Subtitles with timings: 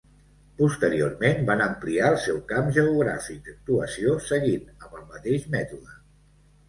[0.59, 5.95] Posteriorment van ampliar el seu camp geogràfic d'actuació, seguint amb el mateix mètode.